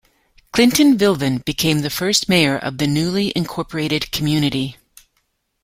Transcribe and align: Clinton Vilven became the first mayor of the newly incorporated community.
Clinton 0.51 0.97
Vilven 0.97 1.45
became 1.45 1.81
the 1.81 1.91
first 1.91 2.27
mayor 2.27 2.57
of 2.57 2.79
the 2.79 2.87
newly 2.87 3.31
incorporated 3.35 4.09
community. 4.11 4.77